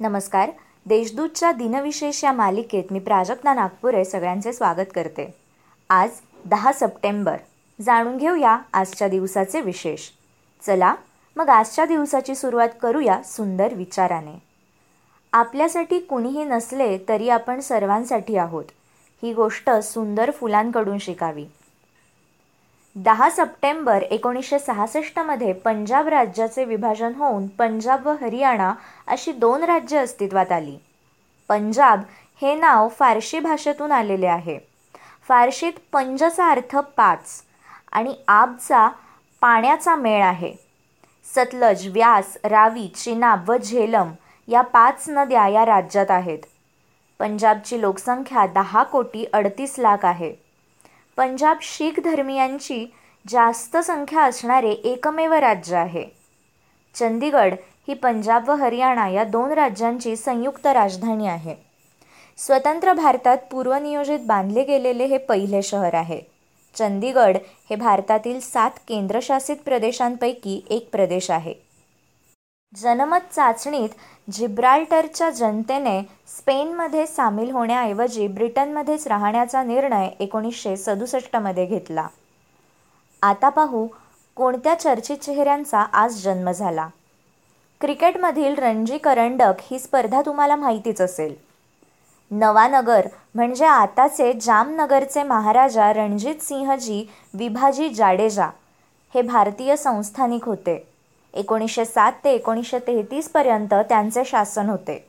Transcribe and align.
नमस्कार. 0.00 0.50
देशदूतच्या 0.86 1.52
दिनविशेष 1.52 2.24
या 2.24 2.32
मालिकेत 2.32 2.84
मी 2.90 2.98
प्राजक्ता 2.98 3.54
नागपुरे 3.54 4.04
सगळ्यांचे 4.04 4.52
स्वागत 4.52 4.90
करते. 4.94 5.34
आज 5.90 6.10
दहा 6.44 6.72
सप्टेंबर. 6.72 7.36
जाणून 7.80 8.16
घेऊया 8.16 8.58
आजच्या 8.72 9.08
दिवसाचे 9.08 9.60
विशेष. 9.60 10.00
चला 10.66 10.94
मग 11.36 11.48
आजच्या 11.48 11.84
दिवसाची 11.84 12.34
सुरुवात 12.34 12.68
करूया 12.82 13.22
सुंदर 13.22 13.74
विचाराने. 13.74 14.42
आपल्यासाठी 15.32 15.98
कुणीही 15.98 16.44
नसले 16.44 16.98
तरी 17.08 17.28
आपण 17.28 17.60
सर्वांसाठी 17.60 18.36
आहोत. 18.36 18.64
ही 19.22 19.34
गोष्ट 19.34 19.70
सुंदर 19.70 20.30
फुलांकडून 20.30 20.98
शिकावी. 20.98 21.46
दहा 22.96 23.30
सप्टेंबर 23.30 24.02
एकोणीसशे 24.02 24.58
सहासष्टमध्ये 24.58 25.52
पंजाब 25.52 26.08
राज्याचे 26.08 26.64
विभाजन 26.64 27.12
होऊन 27.14 27.46
पंजाब 27.46 28.06
व 28.06 28.14
हरियाणा 28.20 28.74
अशी 29.06 29.32
दोन 29.32 29.62
राज्य 29.62 29.98
अस्तित्वात 29.98 30.52
आली. 30.52 30.76
पंजाब 31.48 32.02
हे 32.42 32.54
नाव 32.54 32.88
फारशी 32.88 33.40
भाषेतून 33.40 33.92
आलेले 33.92 34.26
आहे. 34.26 34.58
फारशीत 35.28 35.72
पंजचा 35.92 36.50
अर्थ 36.50 36.76
पाच 36.76 37.42
आणि 37.92 38.14
आबचा 38.28 38.88
पाण्याचा 39.40 39.96
मेळ 39.96 40.22
आहे. 40.22 40.54
सतलज 41.34 41.86
व्यास 41.88 42.36
रावी 42.44 42.88
चिनाब 42.88 43.50
व 43.50 43.56
झेलम 43.56 44.12
या 44.48 44.60
पाच 44.60 45.04
नद्या 45.08 45.48
या 45.48 45.66
राज्यात 45.66 46.10
आहेत. 46.10 46.38
पंजाबची 47.18 47.80
लोकसंख्या 47.80 48.46
दहा 48.46 48.82
कोटी 48.82 49.26
अडतीस 49.32 49.74
लाख 49.78 50.04
आहे. 50.04 50.45
पंजाब 51.16 51.56
शीख 51.62 52.00
धर्मियांची 52.00 52.86
जास्त 53.28 53.76
संख्या 53.76 54.22
असणारे 54.22 54.70
एकमेव 54.70 55.32
राज्य 55.32 55.76
आहे. 55.76 56.04
चंदीगड 56.94 57.54
ही 57.88 57.94
पंजाब 57.94 58.50
व 58.50 58.54
हरियाणा 58.54 59.08
या 59.08 59.24
दोन 59.24 59.52
राज्यांची 59.52 60.16
संयुक्त 60.16 60.66
राजधानी 60.66 61.26
आहे. 61.26 61.54
स्वतंत्र 62.36 62.92
भारतात 62.92 63.38
पूर्वनियोजित 63.50 64.18
बांधले 64.26 64.64
गेलेले 64.64 65.04
हे 65.04 65.18
पहिले 65.18 65.62
शहर 65.62 65.94
आहे. 65.94 66.20
चंदीगड 66.74 67.36
हे 67.70 67.76
भारतातील 67.76 68.40
सात 68.40 68.70
केंद्रशासित 68.88 69.56
प्रदेशांपैकी 69.64 70.66
एक 70.70 70.88
प्रदेश 70.92 71.30
आहे. 71.30 71.65
जनमत 72.74 73.32
चाचणीत 73.32 73.88
जिब्राल्टरच्या 74.32 75.30
जनतेने 75.30 76.00
स्पेनमध्ये 76.38 77.06
सामील 77.06 77.50
होण्याऐवजी 77.50 78.26
ब्रिटनमध्येच 78.26 79.06
राहण्याचा 79.06 79.62
निर्णय 79.62 80.08
एकोणीसशे 80.20 80.76
सदुसष्टमध्ये 80.76 81.66
घेतला. 81.66 82.06
आता 83.22 83.48
पाहू 83.48 83.86
कोणत्या 84.36 84.74
चर्चित 84.74 85.16
चेहऱ्यांचा 85.16 85.80
आज 85.92 86.22
जन्म 86.22 86.50
झाला. 86.50 86.88
क्रिकेटमधील 87.80 88.54
रणजी 88.54 88.98
करंडक 88.98 89.62
ही 89.62 89.78
स्पर्धा 89.78 90.20
तुम्हाला 90.26 90.56
माहितीच 90.56 91.00
असेल. 91.00 91.34
नवानगर 92.30 93.06
म्हणजे 93.34 93.64
आताचे 93.64 94.32
जामनगरचे 94.32 95.22
महाराजा 95.22 95.92
रणजित 95.92 96.42
सिंहजी 96.42 97.06
विभाजी 97.34 97.88
जाडेजा 97.88 98.48
हे 99.14 99.22
भारतीय 99.22 99.76
संस्थानिक 99.76 100.44
होते. 100.44 100.95
एकोणीसशे 101.36 101.84
सात 101.84 102.12
ते 102.24 102.30
एकोणीसशे 102.30 102.78
तेहतीसपर्यंत 102.78 103.74
त्यांचे 103.74 104.22
शासन 104.24 104.68
होते. 104.68 105.08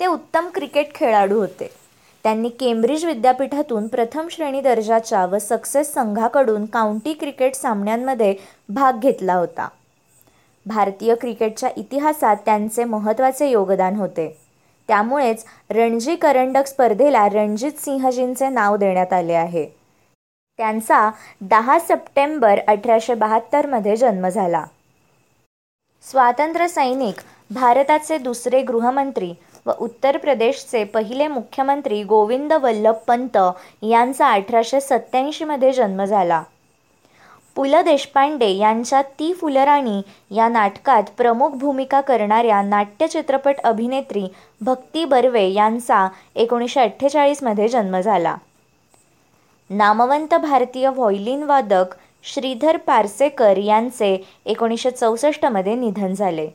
ते 0.00 0.06
उत्तम 0.06 0.48
क्रिकेट 0.54 0.94
खेळाडू 0.94 1.38
होते. 1.38 1.70
त्यांनी 2.22 2.48
केम्ब्रिज 2.48 3.04
विद्यापीठातून 3.04 3.86
प्रथम 3.86 4.28
श्रेणी 4.30 4.60
दर्जाच्या 4.60 5.26
व 5.26 5.38
सक्सेस 5.38 5.94
संघाकडून 5.94 6.66
काउंटी 6.66 7.12
क्रिकेट 7.12 7.54
सामन्यांमध्ये 7.54 8.34
भाग 8.68 8.98
घेतला 8.98 9.34
होता. 9.34 9.68
भारतीय 10.66 11.14
क्रिकेटच्या 11.14 11.70
इतिहासात 11.76 12.36
त्यांचे 12.36 12.84
महत्त्वाचे 12.84 13.48
योगदान 13.48 13.96
होते. 13.96 14.38
त्यामुळेच 14.88 15.44
रणजी 15.70 16.16
करंडक 16.16 16.66
स्पर्धेला 16.66 17.28
रणजित 17.28 17.72
सिंहजींचे 17.72 18.48
नाव 18.48 18.76
देण्यात 18.76 19.12
आले 19.12 19.32
आहे. 19.32 19.66
त्यांचा 20.56 21.10
दहा 21.40 21.78
सप्टेंबर 21.78 22.60
अठराशे 22.68 23.14
बहात्तरमध्ये 23.14 23.96
जन्म 23.96 24.28
झाला. 24.28 24.64
स्वातंत्र्य 26.04 26.68
सैनिक 26.68 27.20
भारताचे 27.50 28.16
दुसरे 28.18 28.60
गृहमंत्री 28.62 29.32
व 29.66 29.72
उत्तर 29.80 30.16
प्रदेशचे 30.16 30.82
पहिले 30.84 31.28
मुख्यमंत्री 31.28 32.02
गोविंद 32.02 32.52
वल्लभ 32.52 32.94
पंत 33.06 33.38
यांचा 33.82 34.30
अठराशे 34.32 34.80
सत्त्याऐंशीमध्ये 34.80 35.72
जन्म 35.72 36.04
झाला. 36.04 36.42
पु 37.56 37.64
ल 37.64 37.80
देशपांडे 37.82 38.50
यांच्या 38.50 39.02
ती 39.18 39.32
फुलराणी 39.32 40.00
या 40.36 40.48
नाटकात 40.48 41.10
प्रमुख 41.16 41.50
भूमिका 41.50 42.00
करणाऱ्या 42.00 42.62
नाट्यचित्रपट 42.62 43.60
अभिनेत्री 43.64 44.26
भक्ती 44.60 45.04
बर्वे 45.04 45.48
यांचा 45.48 46.06
एकोणीसशे 46.34 46.80
अठ्ठेचाळीसमध्ये 46.80 47.68
जन्म 47.68 48.00
झाला. 48.00 48.36
नामवंत 49.70 50.34
भारतीय 50.34 50.88
व्हॉयलिन 50.88 51.42
वादक 51.42 51.94
श्रीधर 52.26 52.76
पारसेकर 52.76 53.56
यांचे 53.56 54.24
एकोणीसशे 54.46 54.90
चौसष्टमध्ये 54.90 55.74
निधन 55.74 56.14
झाले. 56.14 56.48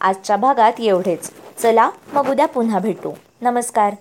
आजच्या 0.00 0.36
भागात 0.36 0.72
एवढेच. 0.78 1.30
चला 1.58 1.90
मग 2.12 2.30
उद्या 2.30 2.46
पुन्हा 2.46 2.78
भेटू. 2.78 3.12
नमस्कार. 3.40 3.94